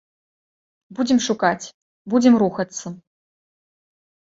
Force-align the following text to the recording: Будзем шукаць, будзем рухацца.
Будзем 1.01 1.19
шукаць, 1.27 1.71
будзем 2.15 2.33
рухацца. 2.47 2.87